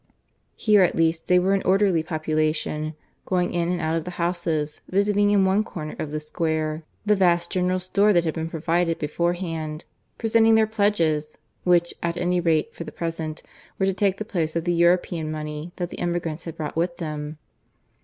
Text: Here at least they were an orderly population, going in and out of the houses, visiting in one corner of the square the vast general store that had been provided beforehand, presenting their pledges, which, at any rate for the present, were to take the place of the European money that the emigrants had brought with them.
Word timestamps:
Here 0.55 0.81
at 0.81 0.95
least 0.95 1.27
they 1.27 1.37
were 1.37 1.53
an 1.53 1.61
orderly 1.61 2.01
population, 2.01 2.95
going 3.27 3.53
in 3.53 3.69
and 3.69 3.79
out 3.79 3.95
of 3.97 4.03
the 4.03 4.09
houses, 4.17 4.81
visiting 4.89 5.29
in 5.29 5.45
one 5.45 5.63
corner 5.63 5.95
of 5.99 6.09
the 6.11 6.19
square 6.19 6.81
the 7.05 7.15
vast 7.15 7.51
general 7.51 7.79
store 7.79 8.11
that 8.11 8.23
had 8.23 8.33
been 8.33 8.49
provided 8.49 8.97
beforehand, 8.97 9.85
presenting 10.17 10.55
their 10.55 10.65
pledges, 10.65 11.37
which, 11.65 11.93
at 12.01 12.17
any 12.17 12.39
rate 12.39 12.73
for 12.73 12.83
the 12.83 12.91
present, 12.91 13.43
were 13.77 13.85
to 13.85 13.93
take 13.93 14.17
the 14.17 14.25
place 14.25 14.55
of 14.55 14.63
the 14.63 14.73
European 14.73 15.29
money 15.31 15.71
that 15.75 15.91
the 15.91 15.99
emigrants 15.99 16.45
had 16.45 16.57
brought 16.57 16.75
with 16.75 16.97
them. 16.97 17.37